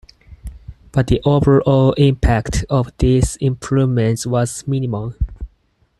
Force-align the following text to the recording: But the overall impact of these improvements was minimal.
But 0.91 1.05
the 1.05 1.21
overall 1.25 1.93
impact 1.93 2.65
of 2.71 2.89
these 2.97 3.35
improvements 3.35 4.25
was 4.25 4.65
minimal. 4.67 5.13